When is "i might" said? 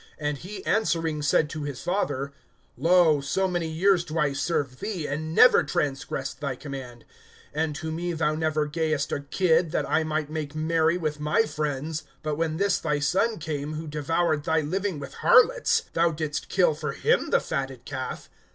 9.87-10.31